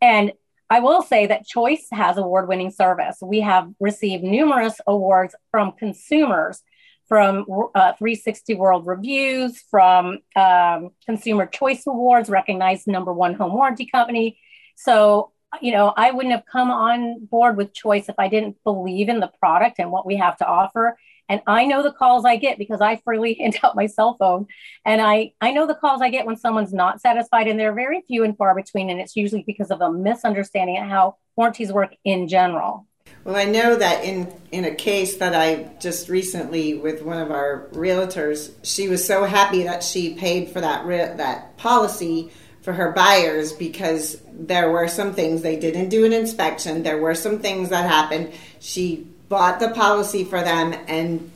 And 0.01 0.33
I 0.69 0.79
will 0.79 1.01
say 1.01 1.27
that 1.27 1.45
Choice 1.45 1.87
has 1.91 2.17
award 2.17 2.47
winning 2.47 2.71
service. 2.71 3.17
We 3.21 3.41
have 3.41 3.71
received 3.79 4.23
numerous 4.23 4.79
awards 4.87 5.35
from 5.51 5.73
consumers, 5.73 6.61
from 7.07 7.45
uh, 7.75 7.93
360 7.93 8.55
World 8.55 8.87
Reviews, 8.87 9.61
from 9.69 10.19
um, 10.35 10.89
Consumer 11.05 11.45
Choice 11.45 11.83
Awards, 11.87 12.29
recognized 12.29 12.87
number 12.87 13.13
one 13.13 13.33
home 13.33 13.53
warranty 13.53 13.85
company. 13.85 14.39
So, 14.75 15.31
you 15.61 15.71
know, 15.71 15.93
I 15.95 16.11
wouldn't 16.11 16.33
have 16.33 16.45
come 16.51 16.71
on 16.71 17.25
board 17.25 17.57
with 17.57 17.73
Choice 17.73 18.09
if 18.09 18.15
I 18.17 18.27
didn't 18.27 18.57
believe 18.63 19.09
in 19.09 19.19
the 19.19 19.31
product 19.39 19.79
and 19.79 19.91
what 19.91 20.05
we 20.05 20.15
have 20.17 20.37
to 20.37 20.47
offer. 20.47 20.97
And 21.27 21.41
I 21.47 21.65
know 21.65 21.81
the 21.81 21.91
calls 21.91 22.25
I 22.25 22.35
get 22.35 22.57
because 22.57 22.81
I 22.81 22.97
freely 22.97 23.33
hand 23.39 23.57
out 23.63 23.75
my 23.75 23.87
cell 23.87 24.15
phone. 24.19 24.47
And 24.83 25.01
I, 25.01 25.33
I 25.41 25.51
know 25.51 25.67
the 25.67 25.75
calls 25.75 26.01
I 26.01 26.09
get 26.09 26.25
when 26.25 26.37
someone's 26.37 26.73
not 26.73 27.01
satisfied, 27.01 27.47
and 27.47 27.59
they're 27.59 27.73
very 27.73 28.01
few 28.07 28.23
and 28.23 28.37
far 28.37 28.55
between. 28.55 28.89
And 28.89 28.99
it's 28.99 29.15
usually 29.15 29.43
because 29.45 29.71
of 29.71 29.81
a 29.81 29.91
misunderstanding 29.91 30.77
of 30.77 30.87
how 30.87 31.15
warranties 31.35 31.71
work 31.71 31.95
in 32.03 32.27
general. 32.27 32.87
Well, 33.25 33.35
I 33.35 33.45
know 33.45 33.75
that 33.75 34.03
in, 34.03 34.31
in 34.51 34.65
a 34.65 34.75
case 34.75 35.17
that 35.17 35.33
I 35.33 35.71
just 35.79 36.09
recently 36.09 36.75
with 36.75 37.01
one 37.01 37.17
of 37.17 37.31
our 37.31 37.67
realtors, 37.71 38.51
she 38.61 38.87
was 38.87 39.03
so 39.03 39.23
happy 39.23 39.63
that 39.63 39.83
she 39.83 40.13
paid 40.13 40.49
for 40.49 40.61
that 40.61 40.85
re- 40.85 41.11
that 41.17 41.57
policy 41.57 42.31
for 42.61 42.71
her 42.73 42.91
buyers 42.91 43.51
because 43.51 44.21
there 44.31 44.69
were 44.69 44.87
some 44.87 45.15
things 45.15 45.41
they 45.41 45.59
didn't 45.59 45.89
do 45.89 46.05
an 46.05 46.13
inspection. 46.13 46.83
There 46.83 46.99
were 46.99 47.15
some 47.15 47.39
things 47.39 47.69
that 47.69 47.89
happened. 47.89 48.31
She 48.59 49.07
bought 49.27 49.59
the 49.59 49.69
policy 49.69 50.23
for 50.23 50.41
them, 50.43 50.75
and 50.87 51.31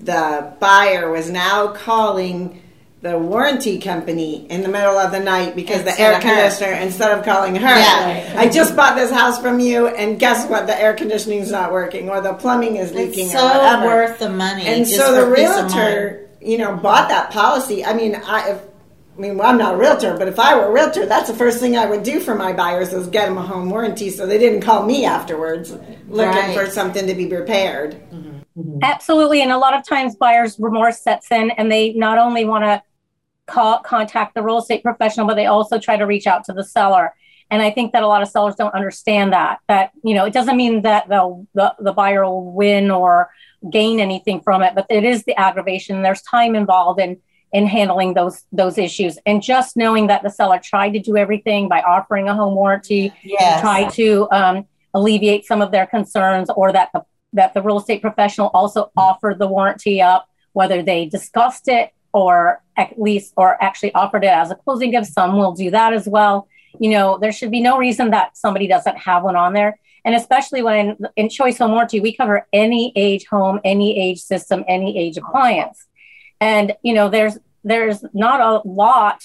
the 0.00 0.52
buyer 0.60 1.10
was 1.10 1.30
now 1.30 1.68
calling 1.68 2.62
the 3.02 3.18
warranty 3.18 3.80
company 3.80 4.46
in 4.48 4.62
the 4.62 4.68
middle 4.68 4.96
of 4.96 5.10
the 5.10 5.18
night 5.18 5.56
because 5.56 5.80
instead 5.80 5.96
the 5.96 6.00
air 6.00 6.20
conditioner 6.20 6.72
instead 6.80 7.18
of 7.18 7.24
calling 7.24 7.56
her 7.56 7.66
yeah. 7.66 8.34
i 8.38 8.48
just 8.48 8.76
bought 8.76 8.94
this 8.94 9.10
house 9.10 9.40
from 9.40 9.58
you 9.58 9.88
and 9.88 10.20
guess 10.20 10.48
what 10.48 10.68
the 10.68 10.80
air 10.80 10.94
conditioning 10.94 11.40
is 11.40 11.50
not 11.50 11.72
working 11.72 12.08
or 12.08 12.20
the 12.20 12.32
plumbing 12.34 12.76
is 12.76 12.92
leaking 12.94 13.24
it's 13.24 13.32
so 13.32 13.84
worth 13.84 14.20
the 14.20 14.30
money 14.30 14.64
and 14.66 14.86
so 14.86 15.12
the 15.14 15.30
realtor 15.30 16.30
you 16.40 16.56
know 16.56 16.76
bought 16.76 17.08
that 17.08 17.30
policy 17.30 17.84
i 17.84 17.92
mean 17.92 18.14
i 18.14 18.50
if 18.50 18.62
I 19.14 19.20
mean, 19.20 19.36
well, 19.36 19.46
I'm 19.46 19.58
not 19.58 19.74
a 19.74 19.76
realtor, 19.76 20.16
but 20.16 20.26
if 20.26 20.38
I 20.38 20.54
were 20.54 20.68
a 20.68 20.72
realtor, 20.72 21.04
that's 21.04 21.28
the 21.28 21.36
first 21.36 21.60
thing 21.60 21.76
I 21.76 21.84
would 21.84 22.02
do 22.02 22.18
for 22.18 22.34
my 22.34 22.54
buyers 22.54 22.94
is 22.94 23.08
get 23.08 23.26
them 23.26 23.36
a 23.36 23.42
home 23.42 23.68
warranty 23.68 24.08
so 24.08 24.26
they 24.26 24.38
didn't 24.38 24.62
call 24.62 24.86
me 24.86 25.04
afterwards 25.04 25.70
looking 26.08 26.16
right. 26.16 26.56
for 26.56 26.70
something 26.70 27.06
to 27.06 27.14
be 27.14 27.26
repaired. 27.26 27.92
Mm-hmm. 28.10 28.38
Mm-hmm. 28.58 28.78
Absolutely. 28.82 29.42
And 29.42 29.52
a 29.52 29.58
lot 29.58 29.74
of 29.74 29.86
times 29.86 30.16
buyers 30.16 30.58
remorse 30.58 30.98
sets 31.00 31.30
in 31.30 31.50
and 31.50 31.70
they 31.70 31.92
not 31.92 32.16
only 32.16 32.46
want 32.46 32.64
to 32.64 32.82
call, 33.46 33.78
contact 33.80 34.34
the 34.34 34.42
real 34.42 34.58
estate 34.58 34.82
professional, 34.82 35.26
but 35.26 35.34
they 35.34 35.46
also 35.46 35.78
try 35.78 35.96
to 35.96 36.04
reach 36.04 36.26
out 36.26 36.44
to 36.44 36.52
the 36.52 36.64
seller. 36.64 37.14
And 37.50 37.60
I 37.60 37.70
think 37.70 37.92
that 37.92 38.02
a 38.02 38.06
lot 38.06 38.22
of 38.22 38.28
sellers 38.28 38.54
don't 38.54 38.74
understand 38.74 39.32
that, 39.32 39.58
that, 39.68 39.90
you 40.02 40.14
know, 40.14 40.24
it 40.24 40.32
doesn't 40.32 40.56
mean 40.56 40.82
that 40.82 41.08
the, 41.08 41.46
the, 41.54 41.74
the 41.78 41.92
buyer 41.92 42.24
will 42.24 42.50
win 42.50 42.90
or 42.90 43.30
gain 43.70 44.00
anything 44.00 44.40
from 44.40 44.62
it, 44.62 44.74
but 44.74 44.86
it 44.88 45.04
is 45.04 45.24
the 45.24 45.38
aggravation. 45.38 46.02
There's 46.02 46.22
time 46.22 46.54
involved 46.54 47.00
in 47.00 47.20
in 47.52 47.66
handling 47.66 48.14
those 48.14 48.44
those 48.50 48.78
issues 48.78 49.18
and 49.26 49.42
just 49.42 49.76
knowing 49.76 50.06
that 50.06 50.22
the 50.22 50.30
seller 50.30 50.58
tried 50.58 50.90
to 50.90 50.98
do 50.98 51.16
everything 51.16 51.68
by 51.68 51.82
offering 51.82 52.28
a 52.28 52.34
home 52.34 52.54
warranty 52.54 53.12
yes. 53.22 53.60
try 53.60 53.88
to 53.90 54.26
um, 54.32 54.66
alleviate 54.94 55.44
some 55.44 55.60
of 55.60 55.70
their 55.70 55.86
concerns 55.86 56.48
or 56.56 56.72
that 56.72 56.88
the 56.94 57.02
that 57.34 57.54
the 57.54 57.62
real 57.62 57.78
estate 57.78 58.00
professional 58.00 58.50
also 58.54 58.90
offered 58.96 59.38
the 59.38 59.46
warranty 59.46 60.00
up 60.00 60.28
whether 60.52 60.82
they 60.82 61.06
discussed 61.06 61.68
it 61.68 61.90
or 62.12 62.62
at 62.76 62.98
least 63.00 63.32
or 63.36 63.62
actually 63.62 63.92
offered 63.94 64.24
it 64.24 64.28
as 64.28 64.50
a 64.50 64.54
closing 64.54 64.90
gift. 64.90 65.12
Some 65.12 65.36
will 65.36 65.52
do 65.52 65.70
that 65.70 65.92
as 65.92 66.08
well. 66.08 66.48
You 66.78 66.90
know 66.90 67.18
there 67.18 67.32
should 67.32 67.50
be 67.50 67.60
no 67.60 67.78
reason 67.78 68.10
that 68.10 68.36
somebody 68.36 68.66
doesn't 68.66 68.96
have 68.96 69.22
one 69.22 69.36
on 69.36 69.52
there. 69.52 69.78
And 70.04 70.14
especially 70.14 70.62
when 70.62 70.98
in 71.16 71.28
choice 71.28 71.58
home 71.58 71.72
warranty 71.72 72.00
we 72.00 72.14
cover 72.14 72.46
any 72.52 72.92
age 72.96 73.26
home 73.26 73.60
any 73.64 74.00
age 74.00 74.20
system 74.20 74.64
any 74.68 74.98
age 74.98 75.16
appliance. 75.16 75.86
And 76.40 76.74
you 76.82 76.94
know 76.94 77.08
there's 77.08 77.38
there's 77.64 78.04
not 78.12 78.40
a 78.40 78.66
lot 78.68 79.22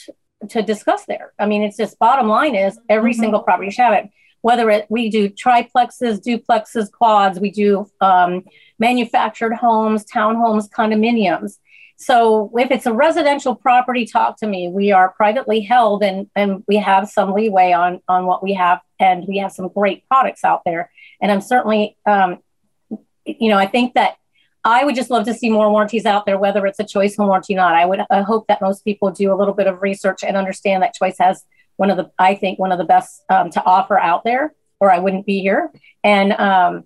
to 0.49 0.61
discuss 0.61 1.05
there. 1.05 1.33
I 1.39 1.45
mean 1.45 1.63
it's 1.63 1.77
just 1.77 1.99
bottom 1.99 2.27
line 2.27 2.55
is 2.55 2.79
every 2.89 3.11
mm-hmm. 3.11 3.21
single 3.21 3.41
property 3.41 3.71
should 3.71 3.83
have 3.83 3.93
it 3.93 4.09
whether 4.41 4.69
it 4.69 4.85
we 4.89 5.09
do 5.09 5.29
triplexes 5.29 6.19
duplexes 6.19 6.91
quads 6.91 7.39
we 7.39 7.51
do 7.51 7.89
um, 8.01 8.43
manufactured 8.79 9.53
homes 9.53 10.05
townhomes 10.05 10.69
condominiums. 10.69 11.57
So 11.99 12.51
if 12.55 12.69
it's 12.69 12.85
a 12.85 12.93
residential 12.93 13.55
property 13.55 14.05
talk 14.05 14.37
to 14.39 14.47
me. 14.47 14.69
We 14.69 14.91
are 14.91 15.09
privately 15.09 15.61
held 15.61 16.03
and 16.03 16.29
and 16.35 16.63
we 16.67 16.77
have 16.77 17.09
some 17.09 17.33
leeway 17.33 17.71
on 17.71 18.01
on 18.07 18.25
what 18.25 18.43
we 18.43 18.53
have 18.53 18.81
and 18.99 19.25
we 19.27 19.37
have 19.39 19.51
some 19.51 19.69
great 19.69 20.07
products 20.07 20.43
out 20.43 20.61
there. 20.65 20.91
And 21.21 21.31
i'm 21.31 21.41
certainly 21.41 21.97
um, 22.05 22.39
you 23.25 23.49
know 23.49 23.57
i 23.57 23.65
think 23.65 23.95
that 23.95 24.17
I 24.67 24.83
would 24.83 24.95
just 24.95 25.09
love 25.09 25.23
to 25.25 25.33
see 25.33 25.49
more 25.49 25.71
warranties 25.71 26.05
out 26.05 26.25
there, 26.25 26.37
whether 26.37 26.65
it's 26.65 26.79
a 26.79 26.83
choice 26.83 27.15
home 27.15 27.27
warranty 27.27 27.53
or 27.53 27.57
not. 27.57 27.73
I 27.73 27.85
would 27.85 28.01
I 28.09 28.21
hope 28.21 28.47
that 28.47 28.61
most 28.61 28.83
people 28.83 29.11
do 29.11 29.31
a 29.31 29.35
little 29.35 29.53
bit 29.53 29.65
of 29.65 29.81
research 29.81 30.25
and 30.25 30.35
understand 30.35 30.83
that 30.83 30.93
choice 30.93 31.15
has 31.19 31.45
one 31.77 31.89
of 31.89 31.97
the, 31.97 32.11
I 32.19 32.35
think, 32.35 32.59
one 32.59 32.71
of 32.71 32.77
the 32.77 32.83
best 32.83 33.23
um, 33.29 33.49
to 33.51 33.63
offer 33.63 33.97
out 33.97 34.23
there, 34.23 34.53
or 34.79 34.91
I 34.91 34.99
wouldn't 34.99 35.25
be 35.25 35.39
here. 35.39 35.71
And 36.03 36.33
um, 36.33 36.83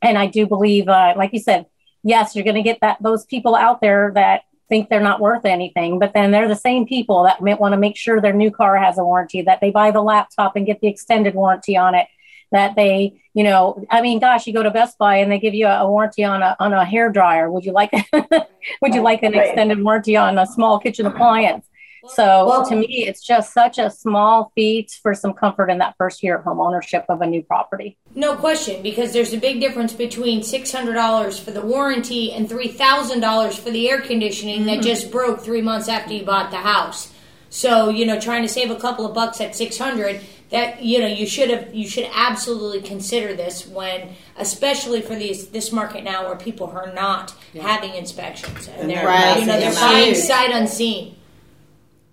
and 0.00 0.16
I 0.16 0.26
do 0.26 0.46
believe, 0.46 0.88
uh, 0.88 1.14
like 1.16 1.32
you 1.32 1.40
said, 1.40 1.66
yes, 2.02 2.34
you're 2.34 2.44
going 2.44 2.56
to 2.56 2.62
get 2.62 2.78
that 2.80 3.02
those 3.02 3.26
people 3.26 3.54
out 3.54 3.80
there 3.80 4.12
that 4.14 4.42
think 4.68 4.88
they're 4.88 5.00
not 5.00 5.20
worth 5.20 5.44
anything, 5.44 5.98
but 5.98 6.14
then 6.14 6.30
they're 6.30 6.48
the 6.48 6.54
same 6.54 6.86
people 6.86 7.24
that 7.24 7.42
want 7.42 7.72
to 7.72 7.78
make 7.78 7.96
sure 7.96 8.20
their 8.20 8.32
new 8.32 8.50
car 8.50 8.78
has 8.78 8.96
a 8.96 9.04
warranty, 9.04 9.42
that 9.42 9.60
they 9.60 9.70
buy 9.70 9.90
the 9.90 10.00
laptop 10.00 10.56
and 10.56 10.64
get 10.64 10.80
the 10.80 10.86
extended 10.88 11.34
warranty 11.34 11.76
on 11.76 11.94
it, 11.94 12.06
that 12.52 12.76
they, 12.76 13.20
you 13.34 13.42
know, 13.44 13.84
I 13.90 14.00
mean, 14.00 14.20
gosh, 14.20 14.46
you 14.46 14.52
go 14.52 14.62
to 14.62 14.70
Best 14.70 14.96
Buy 14.96 15.16
and 15.16 15.30
they 15.30 15.38
give 15.38 15.54
you 15.54 15.66
a, 15.66 15.80
a 15.80 15.90
warranty 15.90 16.24
on 16.24 16.40
a 16.42 16.56
on 16.58 16.72
a 16.72 16.84
hair 16.84 17.10
dryer. 17.10 17.50
Would 17.50 17.64
you 17.64 17.72
like 17.72 17.92
would 18.80 18.94
you 18.94 19.02
like 19.02 19.22
an 19.22 19.34
extended 19.34 19.82
warranty 19.82 20.16
on 20.16 20.38
a 20.38 20.46
small 20.46 20.78
kitchen 20.78 21.06
appliance? 21.06 21.66
So 22.08 22.46
well, 22.46 22.66
to 22.68 22.76
me, 22.76 23.06
it's 23.06 23.22
just 23.22 23.52
such 23.52 23.78
a 23.78 23.90
small 23.90 24.52
feat 24.54 24.98
for 25.02 25.14
some 25.14 25.32
comfort 25.32 25.70
in 25.70 25.78
that 25.78 25.94
first 25.98 26.22
year 26.22 26.38
of 26.38 26.44
home 26.44 26.60
ownership 26.60 27.04
of 27.08 27.20
a 27.20 27.26
new 27.26 27.42
property. 27.42 27.98
No 28.14 28.36
question, 28.36 28.82
because 28.82 29.12
there's 29.12 29.32
a 29.32 29.38
big 29.38 29.60
difference 29.60 29.92
between 29.92 30.42
six 30.42 30.72
hundred 30.72 30.94
dollars 30.94 31.38
for 31.38 31.50
the 31.50 31.60
warranty 31.60 32.32
and 32.32 32.48
three 32.48 32.68
thousand 32.68 33.20
dollars 33.20 33.56
for 33.58 33.70
the 33.70 33.88
air 33.90 34.00
conditioning 34.00 34.60
mm-hmm. 34.60 34.66
that 34.66 34.82
just 34.82 35.10
broke 35.10 35.40
three 35.40 35.62
months 35.62 35.88
after 35.88 36.12
you 36.12 36.24
bought 36.24 36.50
the 36.50 36.58
house. 36.58 37.12
So 37.50 37.88
you 37.88 38.06
know, 38.06 38.20
trying 38.20 38.42
to 38.42 38.48
save 38.48 38.70
a 38.70 38.76
couple 38.76 39.06
of 39.06 39.14
bucks 39.14 39.40
at 39.40 39.54
six 39.54 39.76
hundred 39.76 40.20
that 40.50 40.82
you 40.82 40.98
know 40.98 41.06
you 41.06 41.26
should 41.26 41.48
have 41.50 41.74
you 41.74 41.88
should 41.88 42.08
absolutely 42.12 42.82
consider 42.82 43.34
this 43.34 43.66
when 43.66 44.14
especially 44.36 45.00
for 45.00 45.14
these 45.14 45.48
this 45.48 45.72
market 45.72 46.04
now 46.04 46.26
where 46.26 46.36
people 46.36 46.66
are 46.66 46.92
not 46.92 47.34
yeah. 47.52 47.62
having 47.62 47.94
inspections 47.94 48.68
and 48.68 48.90
they're 48.90 49.06
right. 49.06 49.40
you 49.40 49.46
know 49.46 49.58
they're 49.58 49.74
buying 49.74 50.14
sight 50.14 50.50
unseen 50.50 51.14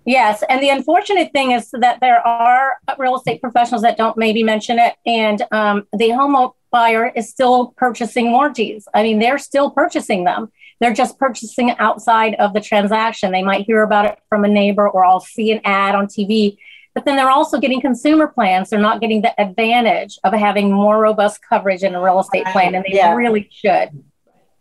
yes 0.08 0.42
and 0.48 0.62
the 0.62 0.68
unfortunate 0.68 1.30
thing 1.32 1.52
is 1.52 1.70
that 1.72 1.98
there 2.00 2.26
are 2.26 2.76
real 2.98 3.16
estate 3.16 3.40
professionals 3.40 3.82
that 3.82 3.96
don't 3.96 4.16
maybe 4.16 4.42
mention 4.42 4.78
it 4.78 4.94
and 5.06 5.42
um, 5.52 5.86
the 5.96 6.10
home 6.10 6.50
buyer 6.70 7.12
is 7.14 7.30
still 7.30 7.68
purchasing 7.76 8.32
warranties 8.32 8.86
i 8.94 9.02
mean 9.02 9.18
they're 9.18 9.38
still 9.38 9.70
purchasing 9.70 10.24
them 10.24 10.50
they're 10.80 10.94
just 10.94 11.18
purchasing 11.18 11.70
outside 11.78 12.34
of 12.34 12.52
the 12.52 12.60
transaction 12.60 13.32
they 13.32 13.42
might 13.42 13.64
hear 13.64 13.82
about 13.82 14.04
it 14.04 14.18
from 14.28 14.44
a 14.44 14.48
neighbor 14.48 14.88
or 14.88 15.04
i'll 15.04 15.20
see 15.20 15.50
an 15.52 15.60
ad 15.64 15.94
on 15.94 16.06
tv 16.06 16.58
but 16.98 17.04
then 17.04 17.14
they're 17.14 17.30
also 17.30 17.60
getting 17.60 17.80
consumer 17.80 18.26
plans. 18.26 18.70
They're 18.70 18.80
not 18.80 19.00
getting 19.00 19.22
the 19.22 19.40
advantage 19.40 20.18
of 20.24 20.32
having 20.32 20.72
more 20.72 20.98
robust 20.98 21.40
coverage 21.48 21.84
in 21.84 21.94
a 21.94 22.02
real 22.02 22.18
estate 22.18 22.44
plan, 22.46 22.74
and 22.74 22.84
they 22.84 22.96
yeah. 22.96 23.14
really 23.14 23.48
should. 23.52 23.90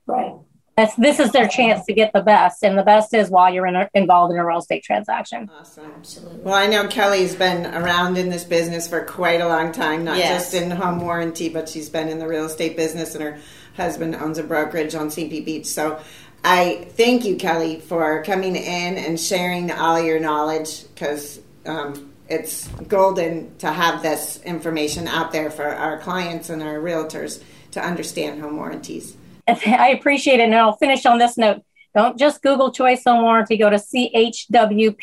Right. 0.05 0.35
That's, 0.77 0.95
this 0.95 1.19
is 1.19 1.31
their 1.31 1.47
chance 1.47 1.87
to 1.87 1.93
get 1.93 2.13
the 2.13 2.21
best, 2.21 2.61
and 2.61 2.77
the 2.77 2.83
best 2.83 3.11
is 3.15 3.31
while 3.31 3.51
you're 3.51 3.65
in 3.65 3.75
a, 3.75 3.89
involved 3.95 4.31
in 4.31 4.39
a 4.39 4.45
real 4.45 4.59
estate 4.59 4.83
transaction. 4.83 5.49
Awesome, 5.59 5.91
absolutely. 5.97 6.37
Well, 6.41 6.53
I 6.53 6.67
know 6.67 6.87
Kelly's 6.87 7.33
been 7.33 7.65
around 7.73 8.15
in 8.15 8.29
this 8.29 8.43
business 8.43 8.87
for 8.87 9.03
quite 9.03 9.41
a 9.41 9.47
long 9.47 9.71
time, 9.71 10.03
not 10.03 10.19
yes. 10.19 10.51
just 10.51 10.53
in 10.53 10.69
home 10.69 10.99
warranty, 10.99 11.49
but 11.49 11.67
she's 11.67 11.89
been 11.89 12.09
in 12.09 12.19
the 12.19 12.27
real 12.27 12.45
estate 12.45 12.77
business, 12.77 13.15
and 13.15 13.23
her 13.23 13.39
husband 13.75 14.15
owns 14.15 14.37
a 14.37 14.43
brokerage 14.43 14.93
on 14.93 15.09
St. 15.09 15.31
Pete 15.31 15.45
Beach. 15.45 15.65
So 15.65 15.99
I 16.43 16.87
thank 16.91 17.25
you, 17.25 17.37
Kelly, 17.37 17.79
for 17.79 18.23
coming 18.23 18.55
in 18.55 18.97
and 18.97 19.19
sharing 19.19 19.71
all 19.71 19.99
your 19.99 20.19
knowledge 20.19 20.83
because 20.93 21.39
um, 21.65 22.13
it's 22.29 22.67
golden 22.87 23.57
to 23.57 23.71
have 23.71 24.03
this 24.03 24.39
information 24.43 25.07
out 25.07 25.31
there 25.31 25.49
for 25.49 25.65
our 25.65 25.97
clients 25.97 26.51
and 26.51 26.61
our 26.61 26.77
realtors 26.77 27.41
to 27.71 27.83
understand 27.83 28.41
home 28.41 28.57
warranties. 28.57 29.17
I 29.65 29.89
appreciate 29.89 30.39
it. 30.39 30.43
And 30.43 30.55
I'll 30.55 30.77
finish 30.77 31.05
on 31.05 31.17
this 31.17 31.37
note. 31.37 31.61
Don't 31.95 32.17
just 32.19 32.41
Google 32.43 32.71
Choice 32.71 33.03
Home 33.05 33.23
Warranty. 33.23 33.57
Go 33.57 33.69
to 33.69 33.77
chwpro.com 33.77 35.01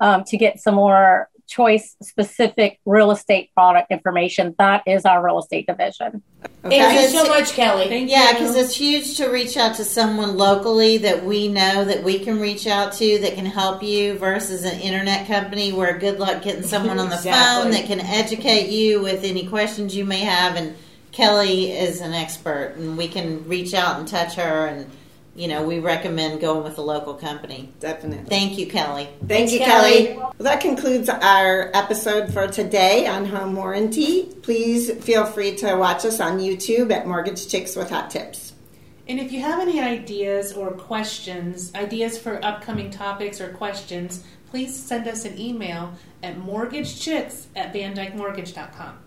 um, 0.00 0.24
to 0.24 0.36
get 0.36 0.60
some 0.60 0.74
more 0.74 1.30
choice 1.50 1.96
specific 2.00 2.78
real 2.86 3.10
estate 3.10 3.52
product 3.54 3.90
information. 3.90 4.54
That 4.58 4.84
is 4.86 5.04
our 5.04 5.22
real 5.24 5.40
estate 5.40 5.66
division. 5.66 6.22
Okay. 6.64 6.78
Thank 6.78 7.02
you 7.02 7.18
so 7.18 7.26
much, 7.26 7.52
Kelly. 7.52 7.88
Thank 7.88 8.08
yeah, 8.08 8.32
because 8.32 8.54
it's 8.54 8.76
huge 8.76 9.16
to 9.16 9.28
reach 9.28 9.56
out 9.56 9.74
to 9.76 9.84
someone 9.84 10.36
locally 10.36 10.98
that 10.98 11.24
we 11.24 11.48
know 11.48 11.84
that 11.84 12.04
we 12.04 12.20
can 12.20 12.38
reach 12.38 12.66
out 12.68 12.92
to 12.94 13.18
that 13.18 13.34
can 13.34 13.46
help 13.46 13.82
you 13.82 14.14
versus 14.14 14.64
an 14.64 14.78
internet 14.80 15.26
company 15.26 15.72
where 15.72 15.98
good 15.98 16.20
luck 16.20 16.42
getting 16.42 16.62
someone 16.62 17.00
on 17.00 17.08
the 17.08 17.14
exactly. 17.16 17.62
phone 17.62 17.72
that 17.72 17.86
can 17.86 18.00
educate 18.00 18.70
you 18.70 19.02
with 19.02 19.24
any 19.24 19.46
questions 19.46 19.96
you 19.96 20.04
may 20.04 20.20
have. 20.20 20.54
And 20.54 20.76
Kelly 21.12 21.72
is 21.72 22.00
an 22.00 22.12
expert, 22.12 22.74
and 22.76 22.96
we 22.96 23.08
can 23.08 23.48
reach 23.48 23.74
out 23.74 23.98
and 23.98 24.06
touch 24.06 24.34
her 24.34 24.66
and 24.66 24.90
you 25.34 25.48
know, 25.48 25.62
we 25.62 25.78
recommend 25.78 26.40
going 26.40 26.64
with 26.64 26.76
a 26.78 26.82
local 26.82 27.14
company. 27.14 27.72
Definitely. 27.80 28.28
Thank 28.28 28.58
you, 28.58 28.66
Kelly. 28.66 29.04
Thank 29.04 29.28
Thanks, 29.28 29.52
you, 29.52 29.60
Kelly. 29.60 30.06
Kelly. 30.06 30.16
Well, 30.16 30.34
that 30.38 30.60
concludes 30.60 31.08
our 31.08 31.70
episode 31.72 32.32
for 32.32 32.48
today 32.48 33.06
on 33.06 33.24
home 33.24 33.54
warranty. 33.54 34.24
Please 34.42 34.90
feel 35.04 35.24
free 35.24 35.54
to 35.56 35.76
watch 35.76 36.04
us 36.04 36.20
on 36.20 36.40
YouTube 36.40 36.90
at 36.90 37.06
Mortgage 37.06 37.48
Chicks 37.48 37.76
with 37.76 37.90
Hot 37.90 38.10
Tips. 38.10 38.54
And 39.08 39.18
if 39.18 39.32
you 39.32 39.40
have 39.40 39.60
any 39.60 39.80
ideas 39.80 40.52
or 40.52 40.72
questions, 40.72 41.74
ideas 41.74 42.18
for 42.18 42.44
upcoming 42.44 42.90
topics 42.90 43.40
or 43.40 43.48
questions, 43.52 44.24
please 44.50 44.76
send 44.76 45.08
us 45.08 45.24
an 45.24 45.38
email 45.38 45.94
at 46.22 46.36
mortgagechicks 46.38 47.46
at 47.56 47.72
vandykemortgage.com. 47.72 48.98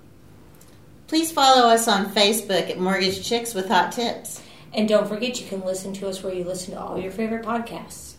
Please 1.08 1.32
follow 1.32 1.70
us 1.70 1.88
on 1.88 2.12
Facebook 2.12 2.70
at 2.70 2.80
Mortgage 2.80 3.24
Chicks 3.24 3.54
with 3.54 3.68
Hot 3.68 3.92
Tips. 3.92 4.42
And 4.74 4.88
don't 4.90 5.08
forget, 5.08 5.40
you 5.40 5.48
can 5.48 5.62
listen 5.62 5.94
to 5.94 6.08
us 6.08 6.24
where 6.24 6.34
you 6.34 6.44
listen 6.44 6.74
to 6.74 6.82
all 6.82 6.98
your 6.98 7.12
favorite 7.12 7.46
podcasts. 7.46 8.14